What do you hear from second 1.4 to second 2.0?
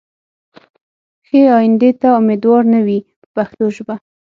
ایندې